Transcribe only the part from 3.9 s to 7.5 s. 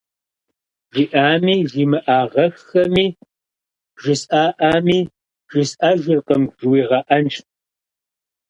жысӏаӏами, жысӏэжыркъым жыуигъэӏэнщ.